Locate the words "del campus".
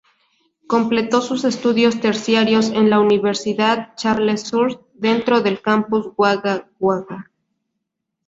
5.41-6.07